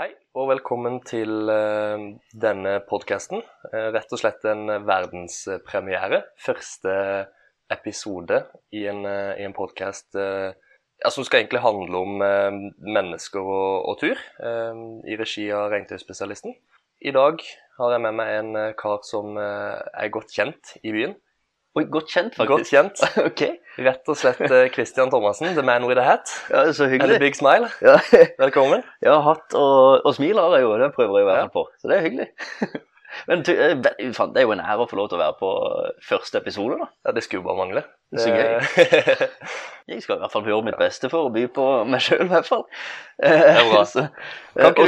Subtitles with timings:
[0.00, 2.02] Hei, og velkommen til eh,
[2.32, 3.42] denne podkasten.
[3.68, 6.22] rett og slett en verdenspremiere.
[6.40, 6.94] Første
[7.68, 8.38] episode
[8.72, 12.48] i en, uh, i en podkast ja, som skal egentlig handle om eh,
[12.80, 14.24] mennesker og, og tur,
[15.04, 16.56] i regi av Regntøyspesialisten.
[17.04, 17.44] I dag
[17.76, 21.12] har jeg med meg en kar som er godt kjent i byen.
[21.78, 22.50] Oi, godt kjent, faktisk.
[22.50, 23.02] Godt kjent.
[23.28, 23.52] okay.
[23.78, 24.40] Rett og slett
[24.74, 26.32] Christian Thomassen, the man with a hat.
[26.50, 27.14] Ja, så hyggelig.
[27.14, 27.68] And a big smile.
[27.78, 28.00] Ja.
[28.42, 28.82] Velkommen.
[29.06, 31.62] Ja, hatt og, og smil har jeg jo, det prøver jeg i hvert fall på.
[31.78, 32.26] Så det er hyggelig.
[33.30, 35.50] Men eh, det er jo en ære å få lov til å være på
[36.06, 36.90] første episode, da.
[37.06, 37.84] Ja, det skulle bare mangle.
[38.10, 39.26] Det er så gøy.
[39.92, 42.32] jeg skal i hvert fall gjøre mitt beste for å by på meg sjøl, i
[42.32, 42.66] hvert fall.
[43.20, 43.60] Er.
[43.76, 43.86] Og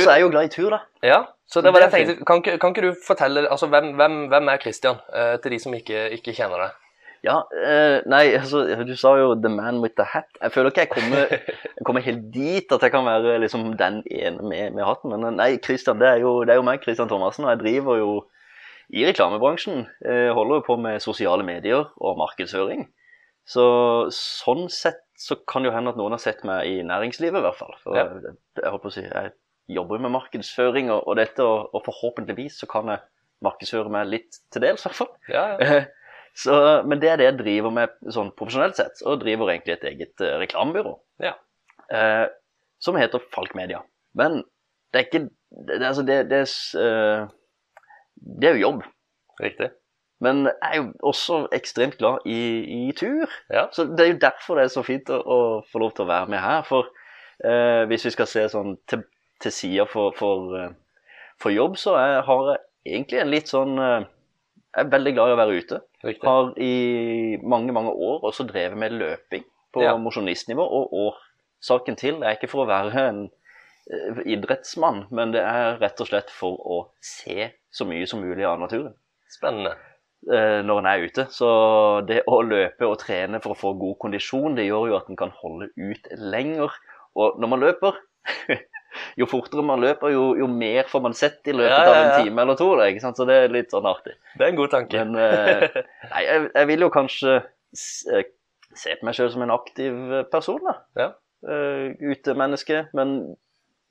[0.00, 0.78] så er jeg jo glad i tur, da.
[1.04, 2.24] Ja, så det var det jeg tenkte.
[2.24, 5.74] Kan kan ikke du fortelle altså, hvem, hvem, hvem er Christian, eh, til de som
[5.76, 6.78] ikke, ikke kjenner deg?
[7.22, 10.32] Ja, eh, nei, altså, du sa jo 'the man with the hat'.
[10.42, 11.26] Jeg føler ikke jeg kommer,
[11.78, 15.10] jeg kommer helt dit at jeg kan være liksom den ene med, med hatten.
[15.14, 17.60] Men eh, nei, Christian, det er, jo, det er jo meg, Christian Thomassen, og jeg
[17.60, 18.10] driver jo
[18.90, 19.86] i reklamebransjen.
[20.02, 22.88] Jeg holder jo på med sosiale medier og markedsføring.
[23.48, 23.64] Så
[24.14, 27.46] sånn sett så kan det jo hende at noen har sett meg i næringslivet, i
[27.46, 27.74] hvert fall.
[27.84, 28.08] For ja.
[28.10, 29.32] jeg, jeg, på å si, jeg
[29.70, 33.04] jobber med markedsføring og, og dette, og, og, forhåpentligvis så kan jeg
[33.42, 35.12] markedsføre meg litt til dels, i hvert fall.
[35.30, 35.82] Ja, ja.
[36.34, 39.84] Så, men det er det jeg driver med sånn profesjonelt sett, og driver egentlig et
[39.90, 41.34] eget uh, reklamebyrå ja.
[41.92, 42.24] uh,
[42.80, 43.82] som heter Falk Media.
[44.16, 44.40] Men
[44.92, 46.38] det er ikke Det, det, altså det, det,
[46.80, 47.28] uh,
[48.40, 48.84] det er jo jobb.
[49.42, 49.66] Riktig.
[50.24, 52.38] Men jeg er jo også ekstremt glad i,
[52.88, 53.28] i tur.
[53.52, 53.66] Ja.
[53.72, 56.08] Så det er jo derfor det er så fint å, å få lov til å
[56.08, 56.64] være med her.
[56.64, 56.88] For
[57.90, 59.02] hvis vi skal se sånn til,
[59.42, 60.54] til sida for, for,
[61.42, 62.60] for, jobb, så er, har jeg
[62.94, 63.74] egentlig en litt sånn
[64.76, 65.80] er veldig glad i å være ute.
[66.02, 66.26] Riktig.
[66.28, 69.94] Har i mange mange år også drevet med løping på ja.
[70.00, 70.64] mosjonistnivå.
[70.64, 71.20] Og
[71.64, 76.10] saken til er ikke for å være en uh, idrettsmann, men det er rett og
[76.10, 78.94] slett for å se så mye som mulig av naturen.
[79.32, 79.76] Spennende.
[80.28, 81.26] Uh, når en er ute.
[81.34, 81.50] Så
[82.08, 85.20] det å løpe og trene for å få god kondisjon, det gjør jo at en
[85.20, 86.74] kan holde ut lenger.
[87.18, 88.00] Og når man løper
[89.20, 91.92] jo fortere man løper, jo, jo, mer får man sett i løpet ja, ja, ja.
[91.92, 92.68] av en time eller to.
[92.86, 93.18] Ikke sant?
[93.18, 94.16] Så det er litt sånn artig.
[94.36, 95.04] Det er en god tanke.
[95.08, 95.82] Men eh,
[96.12, 97.38] nei, jeg, jeg, vil jo kanskje
[97.76, 98.24] se,
[98.76, 100.60] se på meg sjøl som en aktiv person.
[100.68, 100.76] da.
[100.98, 101.10] Ja.
[101.42, 102.86] Uh, utemenneske.
[102.96, 103.16] Men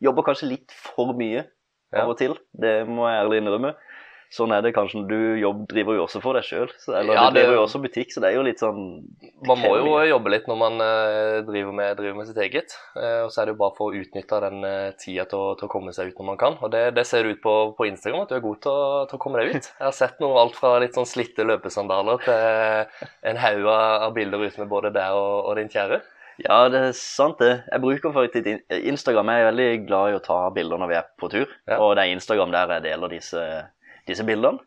[0.01, 1.45] jobber kanskje litt for mye
[1.91, 2.37] av og til.
[2.55, 3.75] Det må jeg ærlig innrømme
[4.31, 5.01] sånn er det kanskje.
[5.01, 6.71] når Du jobb, driver jo også for deg sjøl.
[6.87, 8.81] Eller ja, du driver jo også butikk, så det er jo litt sånn
[9.47, 12.75] Man må jo jobbe litt når man uh, driver, med, driver, med, sitt eget.
[12.95, 15.67] Uh, og så er det jo bare for å utnytte den uh, tida til, til,
[15.67, 16.57] å komme seg ut når man kan.
[16.61, 19.19] Og det, det ser ut på, på, Instagram at du er god til å, til
[19.19, 19.69] å, komme deg ut.
[19.73, 24.47] Jeg har sett noe alt fra litt sånn slitte løpesandaler til en haug av bilder
[24.47, 26.01] ute med både deg og, og din kjære.
[26.41, 27.51] Ja, det er sant det.
[27.67, 29.29] Jeg bruker faktisk Instagram.
[29.33, 31.51] Jeg er veldig glad i å ta bilder når vi er på tur.
[31.69, 31.77] Ja.
[31.77, 33.43] Og det er Instagram der jeg deler disse
[34.09, 34.61] disse bildene.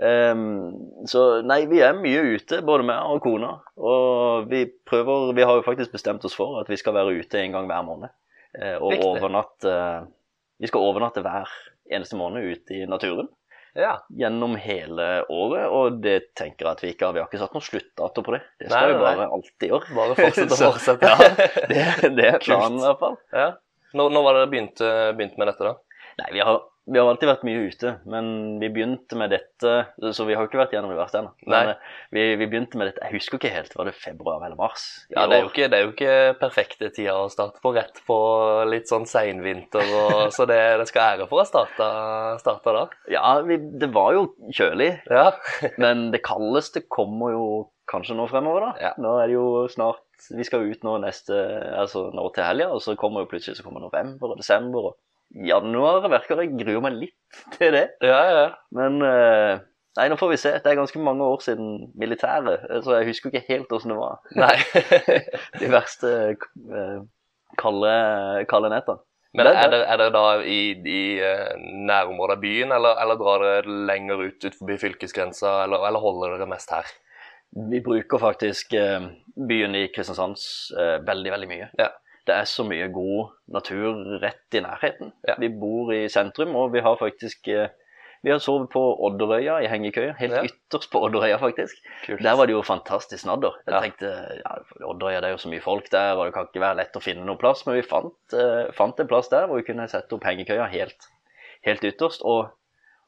[0.00, 3.56] Um, så nei, vi er mye ute, både meg og kona.
[3.76, 7.42] Og vi prøver Vi har jo faktisk bestemt oss for at vi skal være ute
[7.42, 8.14] en gang hver måned.
[8.56, 9.10] Uh, og Riktig.
[9.10, 9.74] overnatte
[10.60, 11.52] Vi skal overnatte hver
[11.90, 13.28] eneste måned ute i naturen.
[13.76, 13.92] Ja.
[14.18, 17.14] Gjennom hele året, og det tenker jeg at vi ikke har.
[17.14, 18.40] Vi har ikke satt noen sluttdato på det.
[18.58, 19.28] Det skal nei, vi bare nei.
[19.36, 19.96] alltid gjøre.
[19.98, 21.12] Bare fortsette å fortsette.
[21.12, 21.28] ja,
[21.70, 21.84] det,
[22.16, 23.20] det, er planen i hvert fall.
[23.36, 23.50] Ja.
[24.00, 25.89] Når, når var det dere begynte, begynte med dette, da?
[26.20, 26.60] Nei, vi har
[26.90, 29.72] vi har alltid vært mye ute, men vi begynte med dette
[30.16, 31.32] Så vi har jo ikke vært gjennom det verste ennå.
[31.46, 33.74] Men eh, vi, vi, begynte med dette Jeg husker ikke helt.
[33.78, 34.86] Var det februar eller mars?
[35.12, 37.74] Ja, det er, jo ikke, det er jo ikke perfekte tida å starte på.
[37.76, 38.16] Rett på
[38.70, 39.84] litt sånn seinvinter,
[40.36, 41.90] så det, det, skal ære for å starte
[42.42, 42.86] starte da.
[43.12, 44.94] Ja, vi, det var jo kjølig.
[45.10, 45.28] Ja.
[45.82, 47.44] men det kaldeste kommer jo
[47.90, 48.88] kanskje nå fremover, da.
[48.88, 48.92] Ja.
[49.02, 51.34] Nå er det jo snart Vi skal ut nå neste
[51.74, 54.90] Altså nå til helga, og så kommer jo plutselig så kommer november og desember.
[54.92, 54.98] og
[55.30, 56.48] januar virker det.
[56.48, 57.86] Jeg gruer meg litt til det.
[58.04, 58.46] Ja, ja.
[58.76, 59.66] Men uh,
[59.98, 60.50] Nei, nå får vi se.
[60.62, 64.20] Det er ganske mange år siden militæret, så jeg husker ikke helt åssen det var.
[64.38, 64.54] Nei.
[65.60, 66.12] De verste
[66.70, 67.00] uh,
[67.58, 67.94] kalde,
[68.48, 69.02] kalde nettene.
[69.34, 71.02] Men er dere, er det da i, i
[71.86, 76.34] nærområdet av byen, eller, eller, drar dere lenger ut, ut forbi fylkesgrensa, eller, eller, holder
[76.34, 76.90] dere mest her?
[77.70, 80.38] Vi bruker faktisk byen i Kristiansand
[81.06, 81.68] veldig, veldig mye.
[81.78, 81.92] Ja
[82.30, 85.12] det er så mye god natur rett i nærheten.
[85.26, 85.36] Ja.
[85.42, 87.72] Vi bor i sentrum, og vi har faktisk eh,
[88.22, 90.12] vi har sovet på Odderøya i hengekøya.
[90.18, 90.42] Helt ja.
[90.44, 91.78] ytterst på Odderøya, faktisk.
[92.04, 92.20] Kult.
[92.24, 93.56] Der var det jo fantastisk snadder.
[93.64, 93.80] Jeg ja.
[93.80, 94.10] tenkte
[94.42, 96.98] ja, Odderøya det er jo så mye folk der, og det kan ikke være lett
[97.00, 97.64] å finne noen plass.
[97.64, 101.08] Men vi fant, eh, fant en plass der hvor vi kunne sette opp hengekøya helt,
[101.64, 102.26] helt ytterst.
[102.28, 102.52] Og,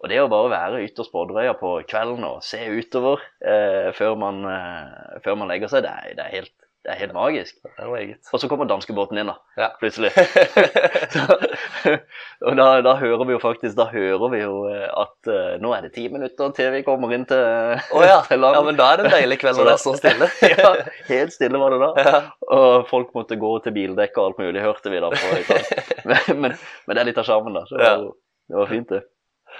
[0.00, 4.16] og, det å bare være ytterst på Odderøya på kvelden og se utover eh, før,
[4.24, 7.54] man, eh, før, man, legger seg, det er, det er helt Det er helt magisk.
[7.62, 8.08] Det er.
[8.34, 9.36] Og så kommer danskebåten inn, da.
[9.54, 9.68] Ja.
[9.78, 10.10] Plutselig.
[11.14, 11.26] så,
[12.42, 15.70] og da, da hører vi jo faktisk Da hører vi jo eh, at uh, nå
[15.76, 17.38] er det ti minutter til vi kommer inn til,
[17.94, 18.18] oh, ja.
[18.30, 18.58] til land.
[18.58, 20.30] ja, men da er det en deilig kveld når det er så stille.
[20.56, 20.72] ja,
[21.12, 21.92] helt stille var det da.
[22.02, 22.20] Ja.
[22.58, 25.62] Og folk måtte gå til bildekk og alt mulig, hørte vi da på.
[26.02, 27.62] Men, men, men det er litt av sjarmen, da.
[27.68, 28.14] Så det, var,
[28.50, 29.04] det var fint, det.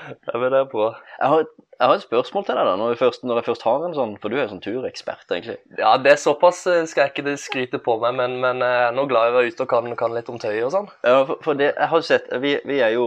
[0.09, 0.89] Ja, men det er bra.
[1.19, 1.45] Jeg har,
[1.79, 3.95] jeg har et spørsmål til deg, da, når jeg først, når jeg først har en
[3.97, 5.57] sånn For du er jo sånn turekspert, egentlig.
[5.79, 8.97] Ja, det er såpass eh, skal jeg ikke skryte på meg, men, men jeg er
[8.97, 10.89] nå glad i å være ute og kan, kan litt om tøy og sånn.
[11.07, 13.07] Ja, for, for det, jeg har jo sett vi, vi er jo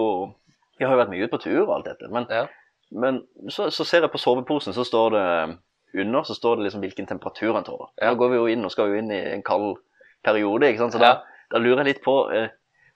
[0.80, 2.46] Vi har jo vært mye ute på tur og alt dette, men, Ja.
[2.92, 5.28] men så, så ser jeg på soveposen, så står det
[5.96, 7.88] under så står det liksom hvilken temperatur han tåler.
[8.02, 8.10] Ja.
[8.12, 9.78] Nå går vi jo inn og skal jo inn i en kald
[10.28, 10.94] periode, ikke sant.
[10.98, 11.46] Så da, Ja.
[11.54, 12.50] da lurer jeg litt på eh,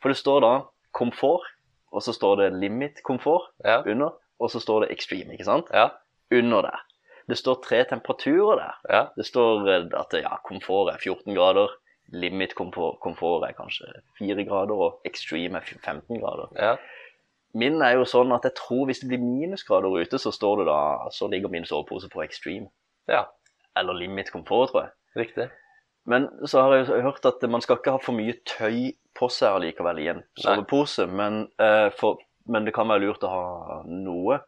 [0.03, 0.51] For det står da
[0.95, 1.47] komfort,
[1.91, 3.81] og så står det limit komfort Ja.
[3.85, 4.09] under,
[4.39, 5.65] og så står det extreme, ikke sant?
[5.73, 5.89] Ja.
[6.31, 6.85] Under der.
[7.29, 8.75] Det står tre temperaturer der.
[8.89, 9.03] Ja.
[9.17, 11.67] Det står eh, at ja, komfort er 14 grader,
[12.13, 13.85] limit komfort, komfort er kanskje
[14.19, 16.49] 4 grader, og extreme er 15 grader.
[16.57, 16.75] Ja.
[17.53, 20.65] Min er jo sånn at jeg tror hvis det blir minusgrader ute, så står det
[20.69, 20.79] da,
[21.11, 22.69] så ligger min sovepose på extreme.
[23.07, 23.25] ja.
[23.77, 24.91] Eller limit komfort, tror jeg.
[25.15, 25.49] Riktig.
[26.09, 29.59] Men så har jeg hørt at man skal ikke ha for mye tøy på seg
[29.59, 32.17] allikevel i en sovepose, men, eh, for,
[32.49, 34.39] men det kan være lurt å ha noe.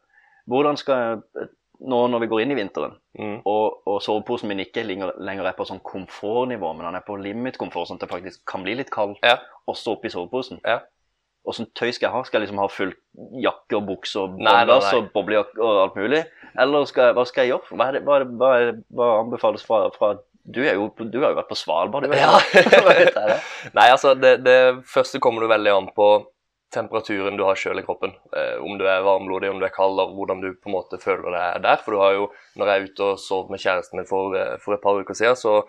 [0.50, 1.50] Hvordan skal jeg,
[1.92, 3.42] nå når vi går inn i vinteren, Mm.
[3.46, 7.18] og, og soveposen min ikke lenger, lenger er på sånn komfortnivå, men han er på
[7.20, 9.36] limit komfort, sånn at det faktisk kan bli litt kaldt Ja.
[9.68, 10.62] også oppi soveposen.
[10.64, 10.80] Ja.
[11.46, 12.22] Åssen tøy skal jeg ha?
[12.24, 12.94] Skal jeg liksom ha full
[13.42, 14.62] jakke og bukse og nei.
[14.70, 16.24] og boblejakke og alt mulig?
[16.58, 17.76] Eller skal hva skal jeg gjøre?
[17.76, 20.14] Hva, det, hva, det, hva, det, hva anbefales fra, fra
[20.54, 22.36] du, jo, du har jo vært på Svalbard, du Ja.
[23.78, 24.60] Nei, altså, det, det
[24.90, 26.12] første kommer du veldig an på
[26.72, 28.14] temperaturen du har sjøl i kroppen.
[28.38, 31.00] Eh, om du er varmblodig, om du er kald, og hvordan du på en måte
[31.02, 31.82] føler deg der.
[31.84, 32.28] For du har jo,
[32.60, 35.18] når jeg er ute og sov med kjæresten min for, eh, for et par uker
[35.18, 35.60] siden, så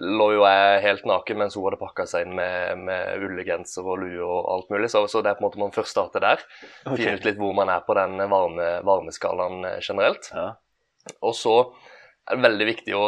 [0.00, 4.02] lå jo jeg helt naken mens hun hadde pakka seg inn med, med ullgenser og
[4.02, 4.90] lue og alt mulig.
[4.90, 6.44] Så, så det er på en måte man først starter der.
[6.86, 10.32] Finne ut litt hvor man er på den varme, varmeskalaen eh, generelt.
[10.34, 10.52] Ja.
[11.26, 11.56] Og så
[12.26, 13.04] er det veldig viktig å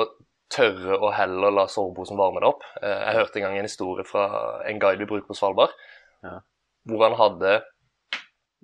[0.52, 2.62] tørre å heller la soveposen varme det opp.
[2.82, 4.26] Eh, Jeg hørte en gang en historie fra
[4.68, 5.72] en guide vi bruker på Svalbard,
[6.22, 6.38] Ja.
[6.88, 7.62] hvor han hadde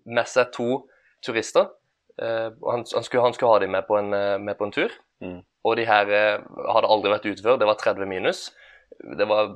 [0.07, 0.87] med seg to
[1.25, 1.71] turister.
[2.21, 4.73] eh, Han, han, skulle, han skulle ha dem med på en, eh, med på en
[4.73, 4.93] tur.
[5.23, 5.43] Mm.
[5.65, 7.59] Og de her hadde aldri vært ute før.
[7.59, 8.51] Det var 30 minus.
[9.19, 9.51] Det var,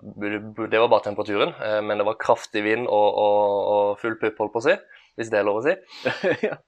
[0.68, 1.54] det var bare temperaturen,
[1.86, 4.74] men det var kraftig vind og, og, og full pupp, holdt på å si.
[5.16, 5.72] Hvis det er lov å si.
[6.48, 6.58] ja.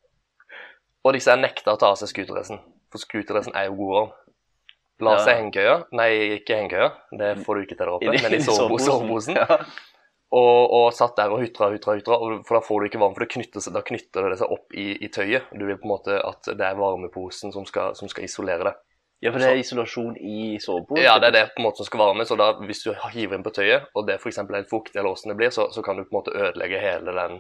[1.05, 4.12] Og disse her nekta å ta av seg scooterdressen, for scooterdressen er jo god varm.
[5.02, 8.38] La seg hengekøya, nei, ikke hengekøya, det får du ikke til der oppe, men i
[8.46, 9.35] sovepos- soveposen.
[9.41, 9.58] Ja.
[10.35, 13.23] Og, og satt der og hytra, hytra, hytra, for da får du ikke varme, for
[13.23, 15.50] det knytter, da knytter det seg opp i, i tøyet.
[15.55, 18.81] Du vil på en måte at det er varmeposen som skal, som skal isolere deg.
[19.23, 21.05] ja, for det er isolasjon i soveposen?
[21.05, 23.38] Ja, det er det på en måte som skal varme, så da hvis du hiver
[23.38, 24.38] inn på tøyet, og det f.eks.
[24.43, 26.82] er helt fuktig eller åssen det blir, så, så kan du på en måte ødelegge
[26.82, 27.38] hele den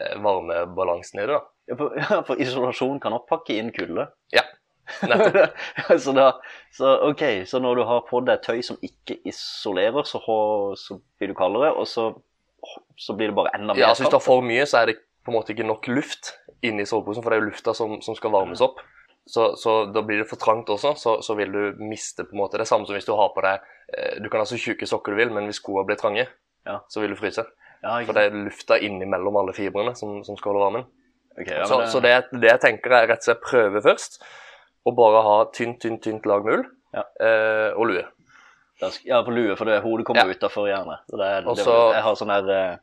[0.00, 1.38] eh, varmebalansen i det.
[1.38, 1.40] da.
[1.70, 4.10] Ja, for, ja, for isolasjon kan også pakke inn kulde.
[4.34, 4.43] Ja.
[6.04, 6.28] så, da,
[6.72, 10.20] så ok, så når du har på deg tøy som ikke isolerer, så,
[10.78, 12.10] så blir du kaldere, og så,
[13.00, 14.92] så blir det bare enda mer Ja, altså Hvis du har for mye, så er
[14.92, 16.34] det på en måte ikke nok luft
[16.64, 18.82] inni soveposen, for det er jo lufta som, som skal varmes opp.
[19.26, 22.42] Så, så da blir det for trangt også, så, så vil du miste på en
[22.42, 23.62] måte det samme som hvis du har på deg
[23.96, 26.26] eh, Du kan ha så tjukke sokker du vil, men hvis skoene blir trange,
[26.68, 26.82] Ja.
[26.92, 27.46] så vil du fryse.
[27.80, 30.86] Ja, For det er lufta innimellom alle fibrene som, som skal holde varmen.
[31.34, 31.88] Okay, ja, så det...
[31.92, 34.20] så det, det jeg tenker, er rett og slett prøve først.
[34.84, 36.64] Og bare ha tynt, tynt, tynt lag med ull
[36.94, 37.02] Ja.
[37.20, 38.04] eh, og lue.
[39.06, 40.34] Ja, på lue, for det, hodet kommer Ja.
[40.34, 40.98] utafor hjernen.
[41.08, 42.76] Så det er, Også, det, jeg har sånn her eh,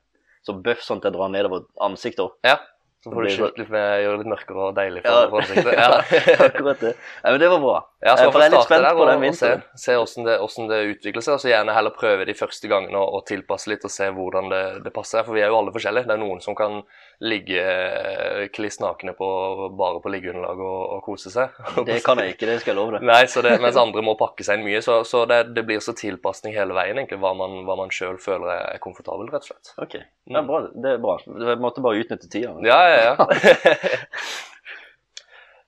[0.43, 2.31] så bøff sånn at jeg drar nedover ansiktet.
[2.43, 2.57] Ja.
[3.03, 5.29] Så får du skylt litt med, gjøre det litt mørkere og deilig for, Ja.
[5.29, 5.73] for ansiktet.
[5.81, 6.45] Ja.
[6.47, 6.95] Akkurat det.
[7.23, 7.77] Ja, men det var bra.
[8.01, 10.79] Ja, så Eh, jeg er starte der og, og se, se hvordan, det, hvordan det
[10.95, 11.35] utvikler seg.
[11.35, 14.49] Og så gjerne heller prøve de første gangene og, og tilpasse litt og se hvordan
[14.49, 15.21] det, det passer.
[15.27, 16.09] For vi er jo alle forskjellige.
[16.09, 16.81] Det er noen som kan
[17.21, 19.29] ligge eh, kliss nakne på,
[19.77, 21.53] bare på liggeunderlag og, og kose seg.
[21.91, 23.05] Det kan jeg ikke, det skal jeg love deg.
[23.05, 24.81] Nei, så det, Mens andre må pakke seg inn mye.
[24.85, 28.17] Så, så det, det blir så tilpasning hele veien, egentlig, hva man, hva man sjøl
[28.21, 29.73] føler er, er komfortabel, rett og slett.
[29.81, 30.63] Ok, det er bra.
[30.73, 31.19] Det er bra.
[31.25, 32.55] Du måtte bare utnytte tida.
[32.65, 33.61] Ja, ja, ja.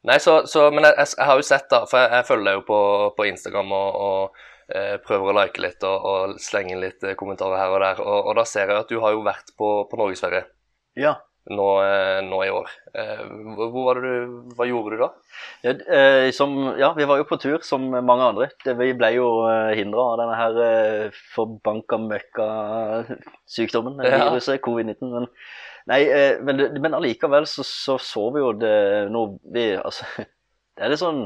[0.03, 2.65] Nei, så, så Men jeg, jeg, har jo sett, da, for jeg, jeg følger jo
[2.67, 2.79] på,
[3.17, 7.15] på Instagram og, og eh, prøver å like litt og, og slenge inn litt eh,
[7.19, 8.01] kommentarer her og der.
[8.03, 10.43] Og, og da ser jeg at du har jo vært på, på norgesferie
[10.99, 11.15] Ja.
[11.51, 12.75] nå, eh, nå i år.
[12.99, 13.23] Eh,
[14.03, 14.11] du,
[14.57, 15.09] hva gjorde du da?
[15.63, 18.51] Ja, eh, som, ja, vi var jo på tur som mange andre.
[18.65, 24.25] Det, vi ble jo uh, hindra av denne her forbanka møkka-sykdommen, Ja.
[24.27, 25.15] viruset, covid-19.
[25.15, 25.31] Men,
[25.89, 28.75] nei, eh, men, men allikevel så, så så vi jo det
[29.11, 29.23] nå
[29.53, 30.07] vi Altså,
[30.77, 31.25] det er litt sånn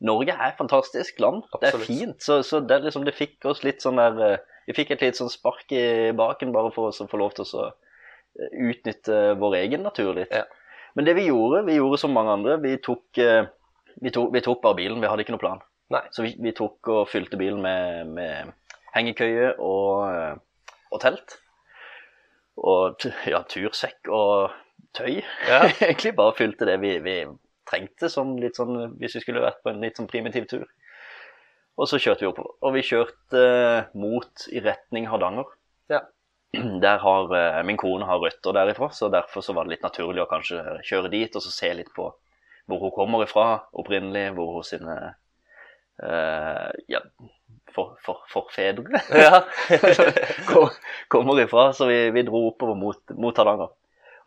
[0.00, 1.42] Norge er et fantastisk land.
[1.60, 2.22] Det er fint.
[2.24, 5.18] Så, så det, liksom, det fikk oss litt sånn der eh, Vi fikk et litt
[5.18, 5.82] sånn spark i
[6.16, 10.32] baken bare for oss å få lov til å eh, utnytte vår egen natur litt.
[10.32, 10.46] Ja.
[10.96, 12.56] Men det vi gjorde, vi gjorde som mange andre.
[12.64, 13.20] Vi tok,
[14.00, 15.04] vi tok, vi tok bare bilen.
[15.04, 15.60] Vi hadde ikke noe plan.
[15.92, 16.00] Nei.
[16.16, 18.56] Så vi, vi tok og fylte bilen med, med
[18.96, 20.40] hengekøye og,
[20.90, 21.36] og telt.
[22.60, 24.50] Og ja, tursekk og
[24.96, 25.20] tøy.
[25.48, 25.62] Ja.
[25.84, 27.16] Egentlig bare fylte det vi, vi
[27.70, 30.66] trengte som litt sånn, hvis vi skulle vært på en litt sånn primitiv tur.
[31.80, 32.56] Og så kjørte vi oppover.
[32.66, 35.48] Og vi kjørte eh, mot i retning Hardanger.
[35.92, 36.02] Ja.
[36.84, 40.24] Der har eh, min kone har røtter derifra, så derfor så var det litt naturlig
[40.24, 42.10] å kanskje kjøre dit og så se litt på
[42.70, 43.46] hvor hun kommer ifra
[43.80, 44.96] opprinnelig, hvor hun sine
[46.88, 47.00] ja,
[47.74, 49.42] for, for, forfedre Ja.
[50.50, 50.72] kom-
[51.08, 53.70] kommer ifra, så vi, vi dro oppover mot, mot Hardanger.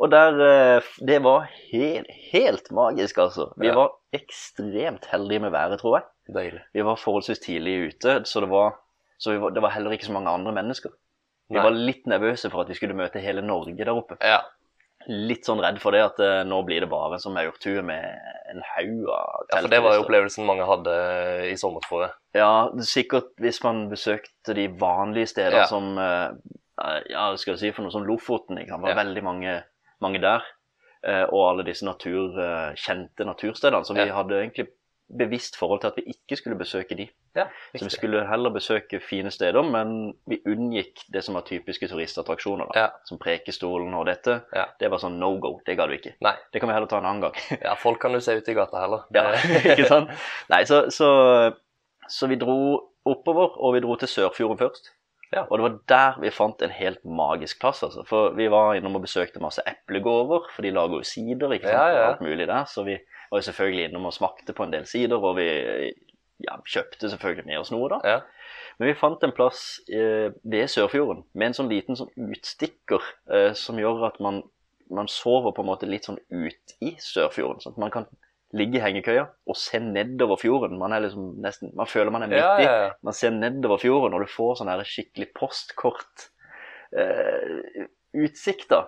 [0.03, 3.49] Og der, eh, det var helt, helt magisk, altså.
[3.61, 3.75] Vi Ja.
[3.77, 6.07] var ekstremt heldige med været, tror jeg.
[6.35, 6.61] Deilig.
[6.73, 8.75] Vi var forholdsvis tidlig ute, så det var,
[9.21, 10.89] så vi var, det var heller ikke så mange andre mennesker.
[11.49, 11.63] Vi Nei.
[11.63, 14.17] var litt nervøse for at vi skulle møte hele Norge der oppe.
[14.23, 14.39] Ja.
[15.07, 18.03] Litt sånn redd for det at uh, nå blir det bare som maurtue med
[18.53, 19.53] en haug av telt.
[19.53, 20.93] ja, for det var jo opplevelsen mange hadde
[21.49, 22.11] i sommer, jeg.
[22.37, 25.65] Ja, sikkert hvis man besøkte de vanlige steder Ja.
[25.65, 26.31] som uh,
[27.09, 28.57] Ja, skal jeg si for noe som Lofoten.
[28.57, 28.81] Ikke sant?
[28.85, 29.03] Det var Ja.
[29.03, 29.63] veldig mange,
[30.01, 30.41] mange der.
[31.05, 32.31] Uh, og alle disse natur,
[32.79, 33.83] kjente naturstedene.
[33.85, 34.15] Så vi Ja.
[34.15, 34.67] hadde egentlig
[35.17, 37.07] bevisst forhold til at vi ikke skulle besøke de.
[37.35, 41.87] Ja, Så vi skulle heller besøke fine steder, men vi unngikk det som var typiske
[41.89, 42.69] turistattraksjoner.
[42.73, 42.79] da.
[42.79, 42.87] Ja.
[43.09, 44.39] Som Prekestolen og dette.
[44.55, 44.65] Ja.
[44.79, 45.55] Det var sånn no go.
[45.65, 46.15] Det ga du ikke.
[46.21, 46.35] Nei.
[46.53, 47.37] Det kan vi heller ta en annen gang.
[47.63, 49.05] Ja, folk kan du se ute i gata heller.
[49.13, 49.29] Ja,
[49.73, 50.11] ikke sant?
[50.53, 51.09] Nei, så, så,
[52.09, 52.57] så vi dro
[53.05, 54.93] oppover, og vi dro til Sørfjorden først.
[55.33, 55.47] Ja.
[55.49, 58.03] Og det var der vi fant en helt magisk plass, altså.
[58.05, 61.73] For vi var innom og besøkte masse eplegårder, for de lager jo sider, ikke sant?
[61.73, 62.03] Ja, ja.
[62.11, 62.67] Alt mulig der.
[62.69, 62.99] Så vi
[63.33, 65.47] var jo selvfølgelig innom og smakte på en del sider, og vi
[66.43, 67.99] ja, kjøpte selvfølgelig med oss noe, da.
[68.05, 68.19] Ja.
[68.77, 73.51] Men vi fant en plass eh, ved Sørfjorden med en sånn liten sånn utstikker eh,
[73.57, 74.41] som gjør at man,
[74.93, 77.61] man sover på en måte litt sånn ut i Sørfjorden.
[77.63, 78.09] Sånn at man kan
[78.53, 80.77] ligge i hengekøya og se nedover fjorden.
[80.81, 82.65] Man liksom nesten, man føler man er midt i.
[82.67, 82.91] ja, ja.
[83.05, 86.29] Man ser nedover fjorden, og du får sånn skikkelig postkort
[86.97, 88.85] eh, utsikt da.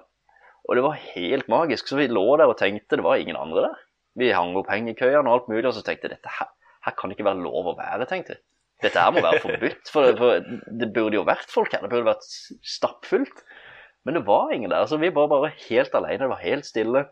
[0.66, 1.90] Og det var helt magisk.
[1.90, 3.85] Så vi lå der og tenkte, det var ingen andre der.
[4.20, 6.52] Vi hang opp hengekøyene og alt mulig, og så tenkte jeg, dette her,
[6.88, 8.44] her kan ikke være lov å være, tenkte jeg.
[8.84, 11.84] Dette her må være forbudt, for det, for det burde jo vært folk her.
[11.86, 12.28] Det burde vært
[12.76, 13.44] stappfullt.
[14.06, 16.22] Men det var ingen der, så vi var bare helt alene.
[16.26, 17.06] Det var helt stille.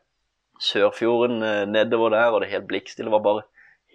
[0.62, 3.45] Sørfjorden eh, nedover der, og det helt blikkstille var bare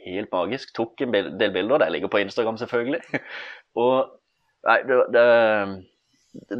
[0.06, 0.72] helt magisk.
[0.74, 3.20] Tok en del bilder, det ligger på Instagram selvfølgelig.
[3.78, 4.08] Og
[4.66, 5.26] nei, det, det,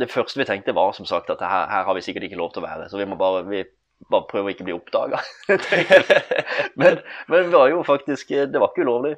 [0.05, 2.53] det første vi tenkte var som sagt at her, her har vi sikkert ikke lov
[2.55, 3.65] til å være, så vi må bare, vi
[4.07, 5.21] bare prøve å ikke bli oppdaga.
[6.81, 9.17] men, men var jo faktisk Det var ikke ulovlig.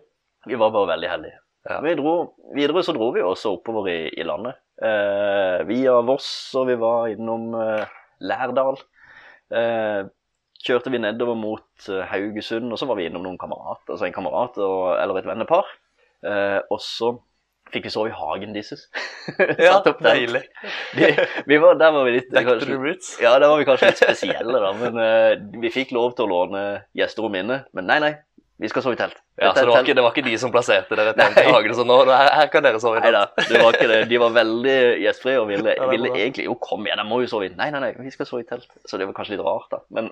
[0.48, 1.40] Vi var bare veldig heldige.
[1.68, 1.80] Ja.
[1.84, 2.14] Vi dro,
[2.56, 4.56] videre så dro vi også oppover i, i landet.
[4.80, 8.80] Eh, via Voss, og vi var innom eh, Lærdal.
[9.52, 10.06] Eh,
[10.64, 14.16] kjørte vi nedover mot eh, Haugesund, og så var vi innom noen kamerater, altså en
[14.16, 15.68] kamerat og, eller et vennepar.
[16.24, 17.12] Eh, og så
[17.74, 18.86] fikk vi sove i hagen deres.
[19.60, 20.42] Ja, deilig.
[20.96, 21.10] De,
[21.46, 23.12] vi var, der var vi litt Back to kanskje- the roots.
[23.22, 24.72] ja, der var vi kanskje litt spesielle, da.
[24.80, 26.64] Men uh, vi fikk lov til å låne
[26.98, 27.62] gjesterom inne.
[27.76, 28.12] Men nei, nei,
[28.60, 29.16] vi skal sove i telt.
[29.40, 31.72] Ja, så det var, ikke, det var ikke de som plasserte dere tent i hagen?
[31.78, 34.00] Så nå, her, her kan dere sove i Nei da, det var ikke det.
[34.10, 37.30] De var veldig gjestfrie og ville, Ja, ville egentlig Jo, kom igjen, jeg må jo
[37.30, 38.68] sove i Nei, nei, nei, vi skal sove i telt.
[38.84, 39.80] Så det var kanskje litt rart, da.
[39.96, 40.10] Men,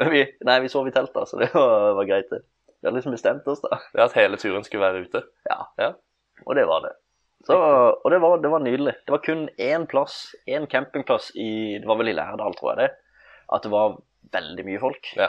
[0.00, 2.40] men vi, nei, vi sov i telt, da, så det var, var greit, det.
[2.80, 3.78] Vi hadde liksom bestemt oss, da.
[3.92, 5.24] Det at hele turen skulle være ute.
[6.44, 6.92] Og det var det.
[7.44, 8.94] Så, og det var, det var nydelig.
[9.04, 12.84] Det var kun én plass, én campingplass i Det var vel i Lærdal, tror jeg
[12.84, 12.90] det.
[13.52, 13.98] At det var
[14.32, 15.10] veldig mye folk.
[15.18, 15.28] Ja.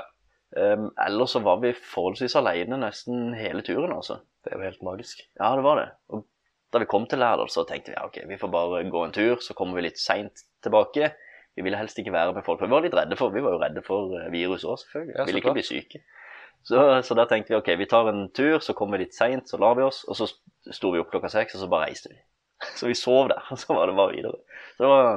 [0.56, 4.22] Um, ellers så var vi forholdsvis alene nesten hele turen, altså.
[4.46, 5.26] Det jo helt magisk.
[5.42, 5.90] Ja, det var det.
[6.16, 6.24] Og
[6.72, 9.16] da vi kom til Lærdal, så tenkte vi ja, ok, vi får bare gå en
[9.16, 11.12] tur, så kommer vi litt seint tilbake.
[11.56, 13.56] Vi ville helst ikke være med folk, for vi var litt redde for Vi var
[13.56, 15.16] jo redde for eh, viruset òg, selvfølgelig.
[15.16, 16.02] Ja, vi ville ikke bli syke.
[16.66, 19.50] Så, så da tenkte vi ok, vi tar en tur, så kommer vi litt seint,
[19.50, 20.02] så lar vi oss.
[20.10, 20.28] Og så
[20.74, 22.18] sto vi opp klokka seks, og så bare reiste vi.
[22.80, 24.38] Så vi sov der, og så var det bare videre.
[24.78, 25.08] Så det var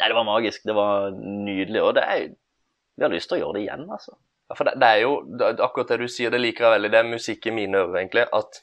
[0.00, 0.62] Nei, det var magisk.
[0.64, 1.80] Det var nydelig.
[1.84, 2.22] Og det er
[2.96, 4.16] Vi har lyst til å gjøre det igjen, altså.
[4.50, 6.90] Ja, for det, det er jo det, akkurat det du sier, det liker jeg veldig.
[6.92, 8.24] Det er musikk i mine ører, egentlig.
[8.36, 8.60] At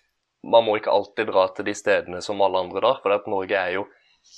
[0.54, 3.00] man må ikke alltid dra til de stedene som alle andre drar.
[3.02, 3.88] For at Norge er jo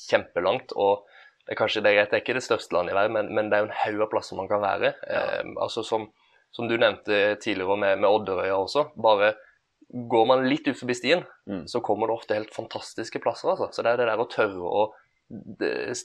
[0.07, 0.71] kjempelangt.
[0.75, 1.07] og
[1.41, 3.29] det er kanskje det er greit, det er ikke det største landet i verden, men,
[3.35, 4.93] men det er jo en haug av plasser man kan være.
[5.09, 6.05] Eh, altså som,
[6.51, 8.89] som du nevnte tidligere med, med Odderøya også.
[9.01, 9.33] Bare
[9.91, 11.65] går man litt ut forbi stien, Mm.
[11.67, 13.49] så kommer det ofte helt fantastiske plasser.
[13.51, 13.67] altså.
[13.71, 14.83] Så det er det der å tørre å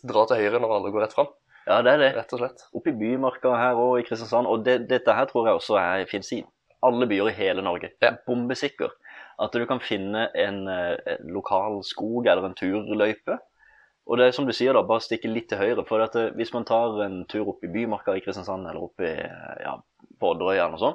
[0.07, 1.29] dra til høyre når alle går rett fram,
[1.67, 2.11] Ja, det er det.
[2.17, 2.61] rett og slett.
[2.79, 4.47] Oppe i Bymarka her og i Kristiansand.
[4.47, 6.45] Og det, dette her tror jeg også er, fins i
[6.87, 7.91] alle byer i hele Norge.
[8.03, 8.13] Ja.
[8.27, 8.91] Bombesikker.
[9.43, 13.39] At du kan finne en, eh, en lokal skog eller en turløype.
[14.07, 15.85] Og det er som du sier, da, bare stikke litt til høyre.
[15.89, 19.01] For at eh, hvis man tar en tur opp i Bymarka i Kristiansand eller opp
[19.03, 19.75] i, eh, ja,
[20.21, 20.95] på eller noe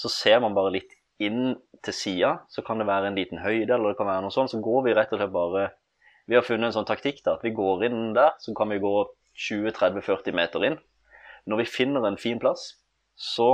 [0.00, 2.32] så ser man bare litt inn til sida.
[2.48, 4.52] Så kan det være en liten høyde, eller det kan være noe sånt.
[4.52, 5.68] Så går vi rett og slett bare
[6.30, 8.76] Vi har funnet en sånn taktikk da, at vi går inn der, så kan vi
[8.78, 8.92] gå
[9.34, 10.76] 20-30-40 meter inn.
[11.50, 12.76] Når vi finner en fin plass,
[13.18, 13.48] så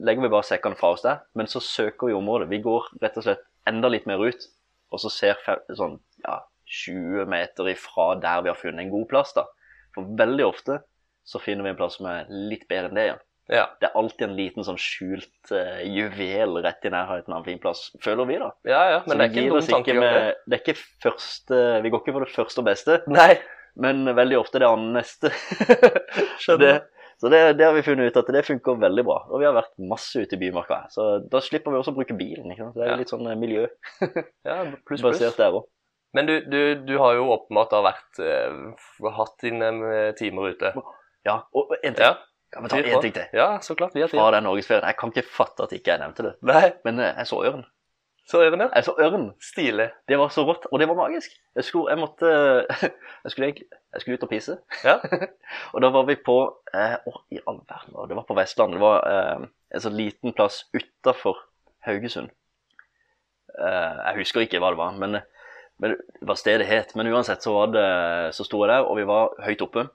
[0.00, 2.48] legger vi bare sekkene fra oss der, men så søker vi området.
[2.48, 4.48] Vi går rett og slett enda litt mer ut,
[4.94, 5.42] og så ser
[5.76, 6.38] sånn ja,
[6.86, 9.44] 20 meter ifra der vi har funnet en god plass, da.
[9.92, 10.80] For veldig ofte
[11.26, 13.20] så finner vi en plass som er litt bedre enn det igjen.
[13.20, 13.35] Ja.
[13.48, 17.60] Det er alltid en liten sånn skjult uh, juvel rett i nærheten av en fin
[17.62, 18.48] plass, føler vi, da.
[18.66, 19.94] ja, ja, men det er ikke en dum tanke.
[20.00, 22.98] med, det er ikke første, Vi går ikke for det første og beste.
[23.06, 23.36] Nei.
[23.76, 25.30] men veldig ofte det andre neste.
[26.42, 26.58] Skjønner.
[26.64, 26.74] det,
[27.20, 29.18] så det, det har vi funnet ut at det funker veldig bra.
[29.30, 32.16] Og vi har vært masse ute i Bymarka så da slipper vi også å bruke
[32.18, 32.50] bilen.
[32.52, 32.76] ikke sant?
[32.76, 32.98] Det er Ja.
[33.00, 33.66] litt sånn eh, miljø
[34.48, 35.04] Ja, pluss, pluss.
[35.06, 35.68] basert der òg.
[36.16, 39.70] Men du, du, du har jo åpenbart vært uh, hatt dine
[40.16, 40.70] timer ute.
[41.28, 42.00] Ja, og en ting.
[42.04, 42.14] Ja,
[42.52, 43.24] Kan vi ta en ting til?
[43.34, 43.94] Ja, så klart.
[43.94, 44.18] Vi har tid.
[44.18, 44.86] Fra den norgesferien.
[44.86, 46.34] Jeg kan ikke fatte at ikke jeg nevnte det.
[46.46, 47.64] Nei, Men eh, jeg så ørn.
[48.30, 48.68] så ørn, ja.
[48.74, 49.26] Jeg så ørn.
[49.42, 49.88] Stilig.
[50.08, 51.34] Det var så rått, og det var magisk.
[51.54, 52.30] Jeg skulle, jeg måtte
[53.24, 54.58] Jeg skulle egentlig jeg skulle ut og pisse.
[54.84, 54.98] Ja.
[55.74, 56.38] og da var vi på
[56.74, 57.94] eh, Å, i all verden.
[58.08, 58.76] Det var på Vestlandet.
[58.76, 61.38] Det var eh, en sånn liten plass utafor
[61.86, 62.30] Haugesund.
[63.56, 65.20] Eh, jeg husker ikke hva det var, men,
[65.82, 66.92] men hva stedet het.
[66.98, 67.86] Men uansett så var det
[68.36, 69.88] Så sto jeg der, og vi var høyt oppe.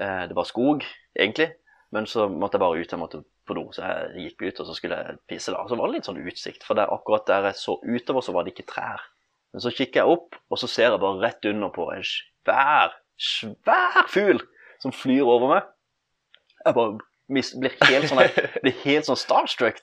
[0.00, 0.84] Eh, det var skog,
[1.16, 1.54] egentlig.
[1.94, 2.90] Men så måtte jeg bare ut.
[2.92, 5.52] Jeg måtte på do, så jeg gikk ut og så skulle jeg pisse.
[5.54, 5.62] da.
[5.70, 8.42] Så var det litt sånn utsikt, for der, akkurat der jeg så utover, så var
[8.46, 9.04] det ikke trær.
[9.54, 12.96] Men så kikker jeg opp, og så ser jeg bare rett under på en svær,
[13.16, 14.42] svær fugl
[14.82, 15.68] som flyr over meg.
[16.66, 16.98] Jeg bare
[17.30, 19.78] blir helt sånn, jeg blir helt sånn starstruck.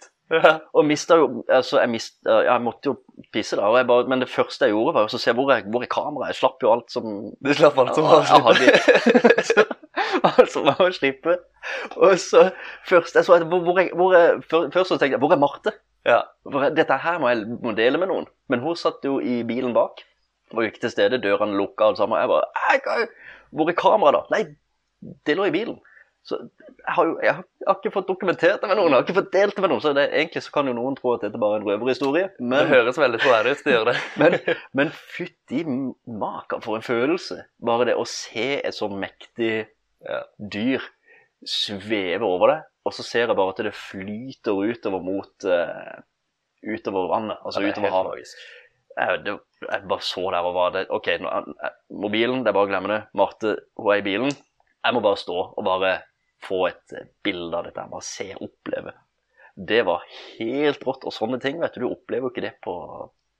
[0.74, 2.93] Og mista jo Altså, jeg mist, Jeg måtte jo
[3.36, 3.67] pisse, da.
[3.86, 6.31] Bare, men det første jeg gjorde, var å se hvor er, hvor er kameraet.
[6.33, 7.10] Jeg slapp jo alt som
[7.43, 9.67] Du slapp alt som var så-
[10.39, 11.38] Altså, man må slippe.
[11.96, 12.50] Og så
[12.88, 13.89] først jeg så at, hvor, hvor er,
[14.48, 15.74] hvor Først så tenkte jeg Hvor er Marte?
[16.08, 16.22] Ja.
[16.75, 18.28] Dette her må jeg må dele med noen.
[18.52, 20.04] Men hun satt jo i bilen bak.
[20.54, 21.21] Var jo ikke til stede.
[21.24, 22.19] Dørene lukka og alt sammen.
[22.19, 23.08] Jeg bare «Ei,
[23.52, 24.38] Hvor er kameraet, da?
[24.38, 25.80] Nei, det lå i bilen.
[26.24, 28.91] Så jeg har jo jeg har, jeg har ikke fått dokumentert det med noen.
[28.91, 29.84] Jeg har ikke fått delt det med noen.
[29.84, 32.30] Så det, egentlig så kan jo noen tro at dette bare er en røverhistorie.
[32.39, 33.95] Det høres veldig troverdig ut, det gjør det.
[34.21, 34.38] men,
[34.80, 37.41] men fytti makan for en følelse.
[37.63, 39.65] Bare det å se et så mektig.
[40.54, 40.84] Dyr
[41.48, 46.02] svever over det, og så ser jeg bare at det flyter utover mot uh,
[46.63, 48.34] utover vannet, altså Ja, er utover havet.
[48.94, 49.36] Jeg, det,
[49.66, 51.30] jeg bare så der og var det OK, nå,
[51.66, 53.00] eh, mobilen, det er bare å glemme det.
[53.18, 54.36] Marte, hun er i bilen.
[54.84, 55.96] Jeg må bare stå og bare
[56.44, 57.88] få et eh, bilde av dette.
[57.89, 58.94] Bare se og oppleve.
[59.56, 60.06] Det var
[60.38, 61.08] helt rått.
[61.10, 62.76] Og sånne ting, vet du, du opplever jo ikke det på,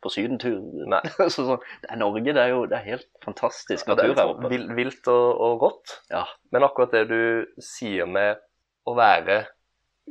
[0.03, 0.59] på sydentur.
[1.33, 4.19] Så, sånn, det er Norge, det er jo det er helt fantastisk Ja, natur her
[4.21, 4.51] sånn oppe.
[4.53, 5.95] vil- vilt og, og rått.
[6.13, 6.25] Ja.
[6.51, 7.19] Men akkurat det du
[7.63, 8.41] sier med
[8.89, 9.41] å være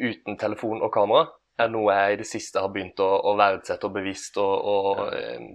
[0.00, 1.26] uten telefon og kamera,
[1.61, 5.02] er noe jeg i det siste har begynt å, å verdsette og bevisst og, og
[5.12, 5.50] eh,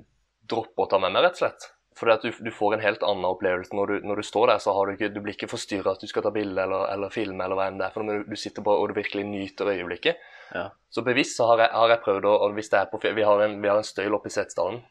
[0.48, 1.66] droppe å ta med meg, rett og slett.
[2.06, 4.60] At du, du får en helt annen opplevelse når du, når du står der.
[4.62, 7.10] så har Du ikke, du blir ikke forstyrra at du skal ta bilde eller, eller
[7.10, 7.94] filme, eller hva enn det er.
[7.96, 10.22] for men du, du sitter på og du virkelig nyter øyeblikket.
[10.54, 10.70] Ja.
[10.94, 13.44] Så bevisst så har jeg, har jeg prøvd å hvis det er på, Vi har
[13.44, 14.84] en, vi har en støyl oppe i Setesdalen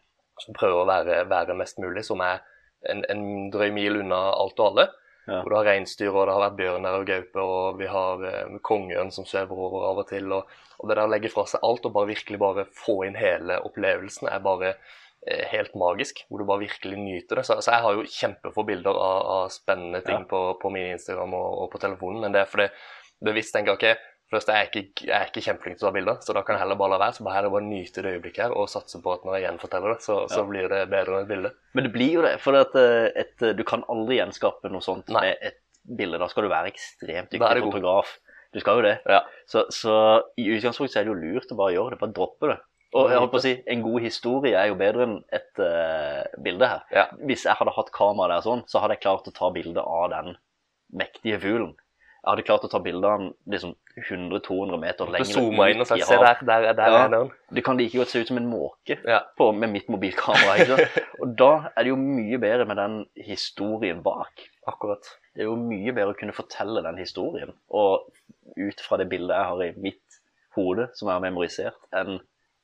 [0.43, 2.43] som prøver å være, være mest mulig, som er
[2.91, 4.89] en, en drøy mil unna alt og alle.
[5.27, 5.41] Ja.
[5.41, 8.21] Hvor du har reinsdyr, og det har vært bjørn der og gaupe, og vi har
[8.29, 10.29] eh, kongeørn som svever over av og til.
[10.37, 13.19] Og, og det der å legge fra seg alt og bare virkelig bare få inn
[13.19, 14.77] hele opplevelsen er bare
[15.53, 16.25] helt magisk.
[16.29, 17.47] Hvor du bare virkelig nyter det.
[17.49, 20.29] Så, så jeg har jo kjempefå bilder av, av spennende ting Ja.
[20.31, 22.69] på, på min Instagram og, og på telefonen, men det er fordi
[23.27, 23.89] bevisst tenker ok,
[24.27, 26.57] Først, jeg er ikke, jeg er ikke kjempeflink til å ta bilder, så da kan
[26.57, 27.15] jeg heller bare la være.
[27.15, 29.93] Så bare heller bare nyte det øyeblikket her og satse på at når jeg gjenforteller
[29.95, 31.53] det, så, så blir det bedre enn et bilde.
[31.79, 35.15] Men det blir jo det, for at, eh, et, du kan aldri gjenskape noe sånt
[35.15, 35.29] Nei.
[35.29, 35.61] med et
[36.01, 36.19] bilde.
[36.19, 38.17] Da skal du være ekstremt dyktig fotograf.
[38.51, 38.97] Du skal jo det.
[39.07, 39.21] Ja.
[39.47, 39.95] Så, så
[40.43, 42.59] i utgangspunktet er det jo lurt å bare gjøre det, bare droppe det.
[42.95, 46.23] Og jeg holdt på å si, en god historie er jo bedre enn et uh,
[46.43, 46.85] bilde her.
[46.95, 47.07] Ja.
[47.27, 50.07] Hvis jeg hadde hatt kamera der sånn, så hadde jeg klart å ta bilde av
[50.15, 50.37] den
[50.97, 51.75] mektige fuglen.
[52.27, 55.87] Jeg hadde klart å ta bilde av den liksom 100-200 meter lenger zoomer inn og
[55.89, 56.41] se havet.
[56.43, 57.03] der, der, der Ja.
[57.05, 57.31] er den.
[57.55, 59.21] Det kan like godt se ut som en måke Ja.
[59.39, 60.57] på, med mitt mobilkamera.
[60.59, 60.99] Ikke sant?
[61.23, 64.43] Og da er det jo mye bedre med den historien bak.
[64.67, 65.07] Akkurat.
[65.35, 68.09] Det er jo mye bedre å kunne fortelle den historien, og
[68.57, 70.21] ut fra det bildet jeg har i mitt
[70.57, 72.19] hode, som jeg har memorisert, enn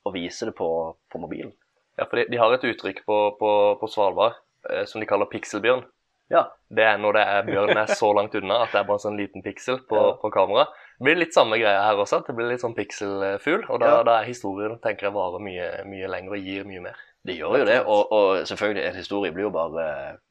[0.05, 0.67] å vise det på,
[1.11, 1.53] på mobilen.
[1.97, 4.33] Ja, for de, de har et uttrykk på, på, på Svalbard
[4.69, 5.83] eh, som de kaller pikselbjørn.
[6.31, 8.97] Ja, Det er når det er bjørnen er så langt unna at det er bare
[8.97, 10.13] en sånn liten piksel på, Ja.
[10.21, 10.63] på kamera.
[10.97, 13.65] Det blir litt samme greia her også, at det blir litt sånn pikselfugl.
[13.69, 14.03] Og da, Ja.
[14.07, 16.97] da er historien tenker jeg varer mye, mye lenger og gir mye mer.
[17.23, 19.83] Det gjør jo det, og, og selvfølgelig, en historie blir jo bare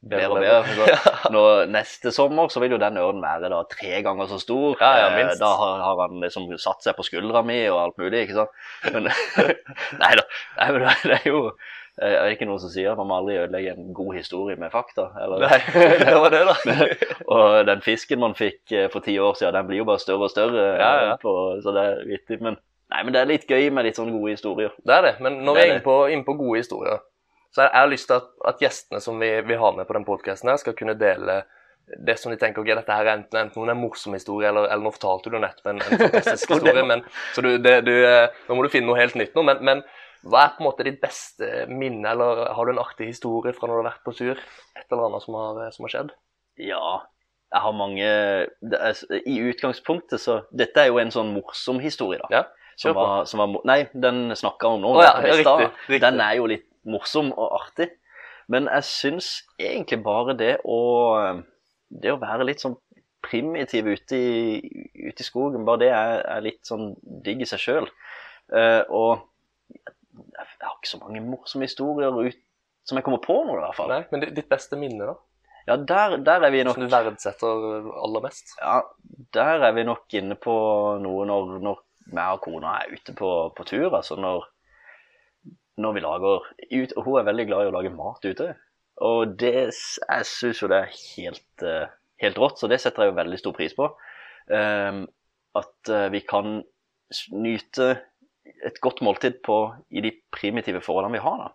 [0.05, 0.97] bedre og Bedre.
[1.23, 1.41] Så Nå,
[1.73, 4.75] neste sommer så vil jo den ørnen være da tre ganger så stor.
[4.81, 5.39] Ja, ja, Eh, minst.
[5.41, 8.59] Da har, har han liksom satt seg på skuldra mi og alt mulig, ikke sant.
[8.93, 9.09] Men,
[10.03, 10.25] nei da,
[10.59, 13.17] nei, men det er jo eh, det er ikke noen som sier at man må
[13.23, 15.07] aldri ødelegge en god historie med fakta.
[15.23, 15.47] Eller?
[15.47, 15.59] Nei,
[16.03, 16.57] det var det, da.
[17.25, 20.29] og den fisken man fikk eh, for ti år siden, den blir jo bare større
[20.29, 20.67] og større.
[20.75, 21.17] eh, Ja, ja.
[21.25, 21.33] På,
[21.65, 22.37] så det er vittig.
[22.45, 22.61] Men,
[22.93, 24.75] nei, men det er litt gøy med litt sånne gode historier.
[24.85, 25.15] Det er det.
[25.25, 27.01] Men når vi er er inne på, inn på gode historier,
[27.53, 30.05] så jeg har lyst til at, at gjestene som vi, vi har med på den
[30.07, 31.43] podkasten, skal kunne dele
[32.07, 34.87] det som de tenker ok, dette her er enten, enten en morsom historie, eller, eller
[34.87, 36.85] nå fortalte du nettopp en, en fantastisk historie.
[36.87, 37.03] Men,
[37.35, 39.43] så du, det, du, eh, nå må du finne noe helt nytt nå.
[39.49, 39.83] Men, men
[40.23, 43.67] hva er på en måte ditt beste minne, eller har du en artig historie fra
[43.67, 44.43] når du har vært på tur?
[44.79, 46.13] Et eller annet som har, som har skjedd?
[46.63, 46.87] Ja,
[47.53, 52.29] jeg har mange er, I utgangspunktet så Dette er jo en sånn morsom historie, da.
[52.39, 52.43] Ja,
[52.75, 54.93] Som var, som var, nei, den snakka om nå.
[54.97, 56.01] Å ja, riktig, riktig.
[56.01, 57.89] Den er jo litt morsom og artig.
[58.51, 59.27] Men jeg syns
[59.61, 60.79] egentlig bare det å
[61.93, 62.73] Det å være litt sånn
[63.23, 64.59] primitiv ute i,
[65.07, 67.85] ute i skogen, bare det er, er litt sånn digg i seg sjøl.
[68.89, 69.21] og
[69.73, 72.39] jeg, har ikke så mange morsomme historier ut,
[72.83, 73.93] som jeg kommer på nå, i hvert fall.
[73.93, 75.15] Nei, men ditt- ditt beste minne, da?
[75.69, 78.51] Ja, der, der er vi nok Som du verdsetter aller mest?
[78.59, 78.81] Ja,
[79.37, 80.51] der er vi nok inne på
[80.99, 83.89] noe når, når meg og kona er ute på, på tur.
[83.93, 84.45] Altså når,
[85.81, 88.53] når vi lager ut, og Hun er veldig glad i å lage mat ute.
[89.03, 91.89] Og det, jeg syns jo det er helt, eh,
[92.21, 93.89] helt rått, så det setter jeg jo veldig stor pris på.
[94.51, 95.05] Um,
[95.57, 96.59] at eh, vi kan
[97.33, 97.89] nyte
[98.63, 99.57] et godt måltid på,
[99.89, 101.41] i de primitive forholdene vi har.
[101.41, 101.51] da.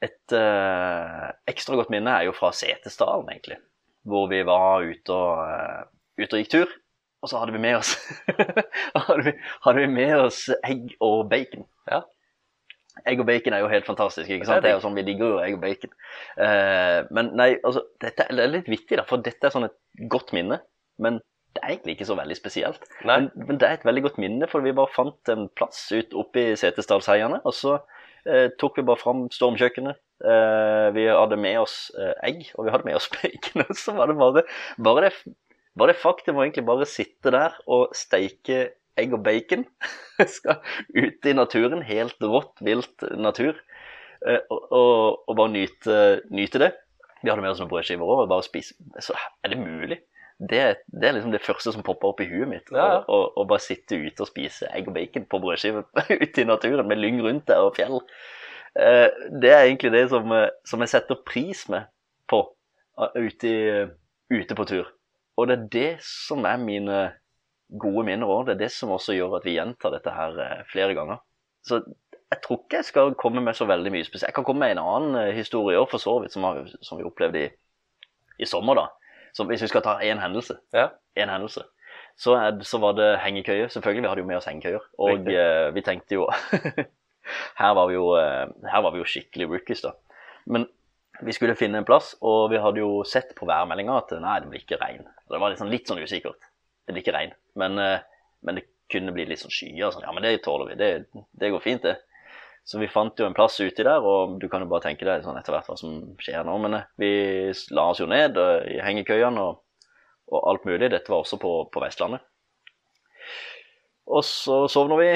[0.00, 3.58] Et uh, ekstra godt minne er jo fra Setesdalen, egentlig.
[4.08, 6.72] Hvor vi var ute og, uh, ute og gikk tur.
[7.20, 7.94] Og så hadde vi med oss
[9.08, 9.34] hadde, vi,
[9.66, 11.66] hadde vi med oss egg og bacon.
[11.90, 12.02] Ja.
[13.08, 14.28] Egg og bacon er jo helt fantastisk.
[14.28, 14.62] ikke Det sant?
[14.64, 15.92] Det er jo sånn Vi digger jo egg og bacon.
[16.40, 19.76] Uh, men nei, altså, dette det er litt vittig, da, for dette er sånn et
[20.12, 20.60] godt minne.
[21.00, 21.20] Men
[21.56, 22.84] det er egentlig ikke så veldig spesielt.
[23.06, 26.14] Men, men det er et veldig godt minne, for vi bare fant en plass ut
[26.18, 27.40] oppe i Setesdalsheiene.
[27.44, 30.00] Og så uh, tok vi bare fram stormkjøkkenet.
[30.20, 33.64] Uh, vi hadde med oss uh, egg, og vi hadde med oss bacon.
[33.66, 34.44] Og så var det bare,
[34.78, 35.14] bare det
[35.78, 39.64] bare det faktum å egentlig bare sitte der og steike egg og bacon
[40.28, 40.58] skal
[40.94, 43.56] ute i naturen, helt rått, vilt natur,
[44.26, 45.98] eh, og, og, og bare nyte,
[46.34, 46.72] nyte det.
[47.22, 48.74] Vi hadde med oss noen brødskiver òg, og bare spise.
[49.04, 49.12] Så
[49.44, 50.00] er det mulig?
[50.40, 52.70] Det, det er liksom det første som popper opp i huet mitt.
[52.72, 53.00] Ja, ja.
[53.12, 55.82] Å- å bare sitte ute og spise egg og bacon på brødskive
[56.24, 57.98] ute i naturen med lyng rundt deg og fjell.
[58.80, 59.08] Eh,
[59.42, 61.90] Det er egentlig det som, eh, som jeg setter pris med
[62.30, 62.40] på
[63.20, 63.84] ute, i,
[64.40, 64.88] ute på tur.
[65.40, 67.00] Og det er det som er mine
[67.80, 68.46] gode minner òg.
[68.48, 71.20] Det er det som også gjør at vi gjentar dette her eh, flere ganger.
[71.66, 71.80] Så
[72.30, 74.28] jeg tror ikke jeg skal komme med så veldig mye spesielt.
[74.30, 77.00] Jeg kan komme med en annen eh, historie òg, for så vidt, som, har, som
[77.00, 77.50] vi opplevde i,
[78.38, 78.78] i sommer.
[78.78, 78.86] da.
[79.34, 80.88] Så hvis vi skal ta én hendelse, Ja.
[81.16, 81.62] en hendelse
[82.20, 83.68] så, er, så var det hengekøye.
[83.72, 84.82] Selvfølgelig, vi hadde jo med oss hengekøyer.
[85.00, 86.26] Og eh, vi tenkte jo
[87.60, 89.94] her, var vi jo eh, her var vi jo skikkelig rookies, da.
[90.46, 90.66] Men
[91.26, 94.50] vi skulle finne en plass, og vi hadde jo sett på værmeldinga at nei, det
[94.50, 95.06] blir ikke regn.
[95.30, 96.48] Det var sånn, litt sånn usikkert.
[96.86, 97.34] Det blir ikke regn.
[97.60, 98.04] Men, eh,
[98.46, 100.06] men det kunne bli litt sånn skyer sånn.
[100.06, 100.78] Ja, men det tåler vi.
[100.80, 100.90] Det,
[101.40, 101.98] det går fint, det.
[102.64, 105.24] Så vi fant jo en plass uti der, og du kan jo bare tenke deg
[105.24, 106.56] sånn etter hvert hva som skjer nå.
[106.64, 107.12] Men eh, vi
[107.74, 109.62] la oss jo ned eh, i hengekøyene og,
[110.30, 110.90] og alt mulig.
[110.92, 112.24] Dette var også på, på Vestlandet.
[114.10, 115.10] Og så sovner vi.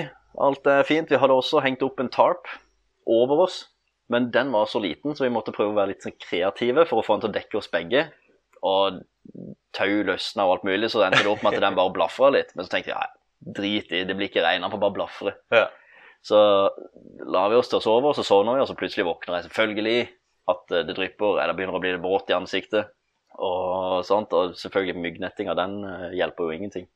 [0.45, 1.11] Alt er fint.
[1.11, 2.51] Vi hadde også hengt opp en tarp
[3.11, 3.65] over oss,
[4.13, 7.01] men den var så liten, så vi måtte prøve å være litt sånn kreative for
[7.01, 8.07] å få den til å dekke oss begge.
[8.65, 9.01] Og
[9.75, 12.53] tau løsna og alt mulig, så endte det opp med at den bare blafra litt.
[12.57, 13.09] Men så tenkte jeg ja,
[13.57, 15.35] drit i, det blir ikke regn, han får bare blafre.
[15.55, 15.69] Ja.
[16.25, 16.39] Så
[17.29, 19.49] la vi oss til å sove, og så sovner vi, og så plutselig våkner jeg
[19.51, 19.97] selvfølgelig
[20.53, 22.93] at eh, det drypper, eller begynner å bli våt i ansiktet.
[23.35, 26.87] Og sånt, og selvfølgelig myggnettinga, den eh, hjelper jo ingenting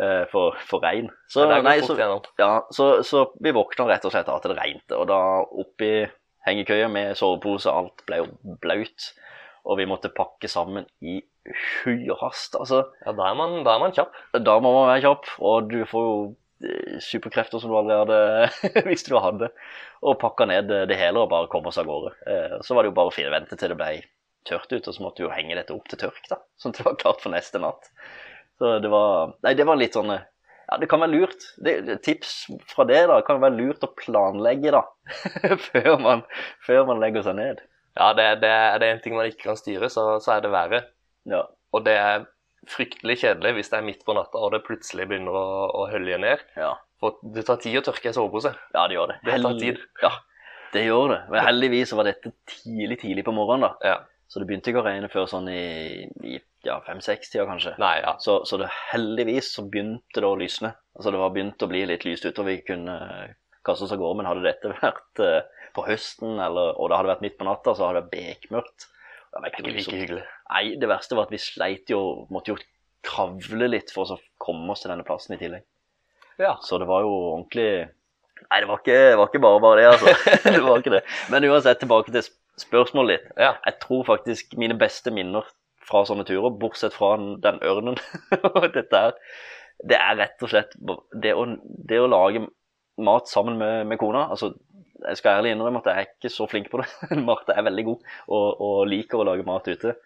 [0.00, 1.10] eh, for, for regn.
[1.28, 1.96] Så, nei, så,
[2.40, 5.96] ja, så, så vi våkna rett og slett av at det regnte, og da oppi
[6.46, 9.10] hengekøya med sovepose, alt ble jo blaut,
[9.64, 11.18] og vi måtte pakke sammen i
[11.84, 12.82] hui og hast, altså.
[13.04, 14.16] Ja, da er man, da er man kjapp.
[14.44, 16.16] Da må man være kjapp, og du får jo
[16.64, 19.50] eh, superkrefter som du aldri hadde visst du hadde,
[20.04, 22.14] og pakka ned det hele og bare komme oss av gårde.
[22.28, 23.90] Eh, Så var det jo bare å vente til det ble
[24.44, 26.80] tørt ut, og så måtte vi jo henge dette opp til tørk, da, sånn at
[26.82, 27.88] det var klart for neste natt.
[28.60, 30.26] Så det var, nei, det var litt sånn, eh,
[30.64, 32.34] ja, det kan være lurt, det, tips
[32.70, 34.82] fra det da, det kan være lurt å planlegge da,
[35.68, 36.24] før man,
[36.64, 37.64] før man legger seg ned.
[37.94, 40.54] Ja, det, det, er det en ting man ikke kan styre, så, så er det
[40.54, 40.88] været.
[41.30, 42.24] Ja, Og det er
[42.68, 45.46] fryktelig kjedelig hvis det er midt på natta og det plutselig begynner å,
[45.82, 46.44] å hølje ned.
[46.58, 46.74] Ja.
[47.02, 48.54] For det tar tid å tørke en sovepose.
[48.74, 49.18] ja, det gjør det.
[49.26, 49.82] Det tar tid.
[50.02, 50.12] Ja,
[50.74, 51.20] det gjør det.
[51.30, 53.92] Men heldigvis var dette tidlig, tidlig på morgenen, da.
[53.92, 53.98] Ja.
[54.30, 57.74] Så det begynte ikke å regne før sånn i, i ja, fem-seks-tida, kanskje.
[57.82, 58.14] Nei, ja.
[58.22, 60.74] Så, så det, heldigvis så begynte det å lysne.
[60.94, 63.34] Altså det var begynt å bli litt lyst ute, og vi kunne eh,
[63.66, 64.18] kaste oss av gårde.
[64.20, 67.74] Men hadde dette vært uh, på høsten, eller, og det hadde vært midt på natta,
[67.74, 68.88] så hadde det vært bekmørkt.
[69.34, 70.24] Det var Ikke like like hyggelig.
[70.52, 72.00] Nei, det verste var at vi sleit jo,
[72.32, 72.60] måtte jo
[73.04, 75.64] kravle litt for å komme oss til denne plassen i tillegg.
[76.40, 76.54] Ja.
[76.62, 77.68] Så det var jo ordentlig
[78.50, 80.32] Nei, det var ikke, det var ikke bare bare det, altså.
[80.54, 81.00] det var ikke det.
[81.32, 82.26] Men uansett, tilbake til
[82.60, 83.28] spørsmålet ditt.
[83.40, 83.54] Ja.
[83.64, 85.46] Jeg tror faktisk mine beste minner
[85.88, 87.98] fra sånne turer, bortsett fra den ørnen
[88.50, 89.16] og dette her,
[89.84, 90.76] det er rett og slett
[91.22, 92.44] det å, det å lage
[93.04, 94.28] mat sammen med, med kona.
[94.30, 94.52] Altså,
[95.04, 96.88] jeg skal ærlig innrømme at jeg er ikke så flink på det.
[97.26, 99.96] Marte er veldig god og, og liker å lage mat ute.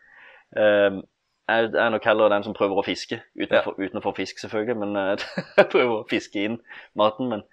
[0.56, 1.02] Um,
[1.48, 3.60] jeg er nok heller den som prøver å fiske, utenfor, Ja.
[3.62, 5.22] å, få, uten å få fisk selvfølgelig, men eh,
[5.56, 6.58] jeg prøver å fiske inn
[6.98, 7.30] maten.
[7.32, 7.44] Men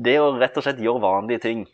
[0.00, 1.66] det å rett og slett gjøre vanlige ting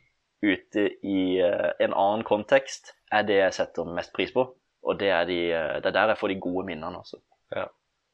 [0.43, 4.49] ute i eh, en annen kontekst, er det jeg setter mest pris på.
[4.85, 7.19] Og det er, de, eh, det er der jeg får de gode minnene, altså.
[7.57, 7.65] Ja.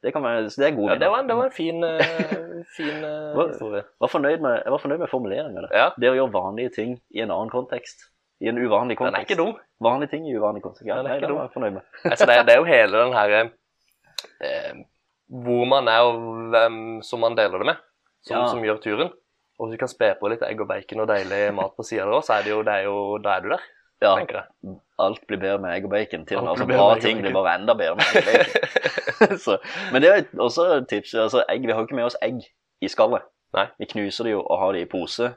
[0.03, 2.01] Det, kan være, så det er gode ja det, var, det var en fin, eh,
[2.77, 3.83] fin eh, historie.
[4.01, 5.67] Var fornøyd med, jeg var fornøyd med formuleringen.
[5.73, 8.09] Ja, Det å gjøre vanlige ting i en annen kontekst.
[8.43, 9.15] I en uvanlig kontekst.
[9.15, 9.55] den er ikke dum.
[9.81, 10.87] Vanlige ting i uvanlig kontekst.
[10.89, 11.37] Ja, Den er nei, ikke dum.
[11.39, 11.85] var jeg fornøyd med.
[12.11, 13.35] Altså, det, det er jo hele den her
[14.43, 14.73] eh,
[15.45, 16.19] Hvor man er og
[16.53, 17.79] hvem som man deler det med,
[18.27, 18.47] som, Ja.
[18.51, 19.13] som gjør turen.
[19.55, 22.03] Og hvis du kan spe på litt egg og bacon og deilig mat på sida
[22.03, 23.63] der òg, så er det jo, det er jo, da er du der,
[24.03, 24.75] Ja, tenker jeg.
[24.99, 26.25] alt blir bedre med egg og bacon.
[26.27, 29.37] Til og med altså, bra ting blir bare enda bedre med egg og bacon.
[29.45, 29.57] så,
[29.93, 31.13] men det er også et tips.
[31.13, 32.43] Altså, egg, vi har jo ikke med oss egg
[32.81, 33.23] i skallet.
[33.55, 33.69] Nei.
[33.79, 35.29] Vi knuser det jo og har det i pose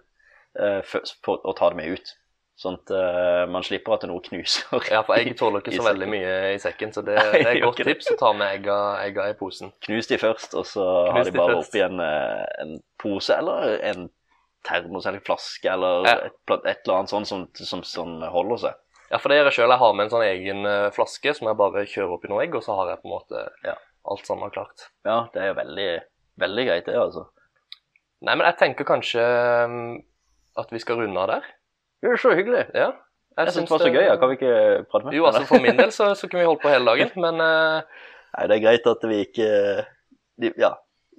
[0.58, 2.16] Og først for å ta det med ut.
[2.58, 4.66] Sånn at uh, man slipper at noe knuser.
[4.90, 7.62] Ja, for egg tåler ikke så veldig mye i sekken, så det, det er et
[7.62, 9.70] godt tips å ta med egga, egga i posen.
[9.86, 11.70] Knus de først, og så har Knus de de bare først.
[11.70, 14.08] oppi en, eh, en pose eller en
[14.66, 16.14] termos eller flaske eller Ja.
[16.26, 18.74] et, et eller annet sånt som, som, som holder seg.
[19.10, 19.70] Ja, for det gjør jeg sjøl.
[19.72, 22.54] Jeg har med en sånn egen eh, flaske som jeg bare kjører oppi noe egg,
[22.58, 23.76] og så har jeg på en måte Ja.
[24.12, 24.88] alt sammen klart.
[25.08, 25.88] Ja, det er jo veldig,
[26.44, 27.28] veldig greit, det, altså.
[28.20, 29.22] Nei, men jeg tenker kanskje
[29.70, 29.94] mm,
[30.58, 31.46] at vi skal runde av der.
[32.02, 32.64] Det er så hyggelig.
[32.74, 32.90] Ja.
[33.38, 34.02] Jeg syns det var så gøy.
[34.02, 34.16] Ja.
[34.18, 34.54] Kan vi ikke
[34.90, 35.14] prate mer?
[35.14, 38.04] Jo, altså for min del så, så kunne vi holdt på hele dagen, men uh...
[38.34, 39.48] Nei, det er greit at vi ikke
[40.58, 40.74] Ja.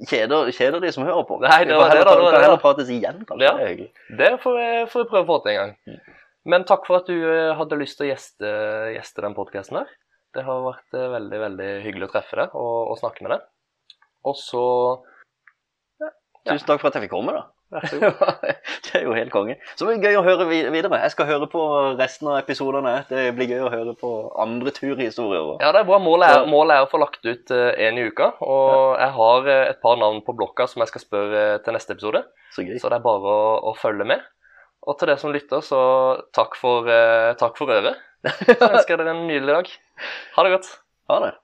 [0.08, 1.42] Kjeder, kjeder de som hører på.
[1.44, 3.50] Nei, det var det da, det vi kan heller prates igjen, kanskje.
[3.50, 3.88] Ja.
[4.22, 6.00] Det får vi, får vi prøve å få til en gang.
[6.48, 8.52] Men takk for at du eh, hadde lyst til å gjeste,
[8.96, 9.92] gjeste den podkasten her.
[10.38, 13.48] Det har vært eh, veldig, veldig hyggelig å treffe deg og, og snakke med deg.
[14.30, 14.64] Og så
[16.00, 16.54] Ja.
[16.56, 17.44] Tusen takk for at jeg fikk komme, da.
[18.86, 19.56] Det er jo helt konge.
[19.78, 21.02] Så det blir gøy å høre videre.
[21.04, 21.62] Jeg skal høre på
[22.00, 22.96] resten av episodene.
[23.10, 25.52] Det blir gøy å høre på andre turhistorier.
[25.62, 26.00] Ja, det er bra.
[26.02, 28.32] Målet er, målet er å få lagt ut én i uka.
[28.42, 31.78] Og jeg har eh, et par navn på blokka som jeg skal spørre eh, til
[31.78, 32.24] neste episode.
[32.56, 32.66] Så.
[32.66, 34.26] Så det er bare å, å følge med.
[34.90, 35.82] Og til dere som lytter, så
[36.36, 38.00] takk for, uh, takk for øret.
[38.30, 39.76] Så ønsker jeg dere en nydelig dag.
[40.36, 40.74] Ha det godt.
[41.12, 41.36] Ha det.